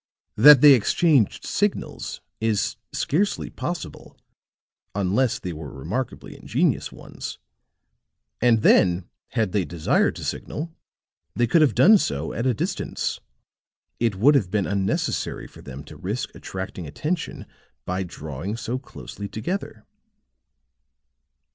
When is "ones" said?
6.91-7.37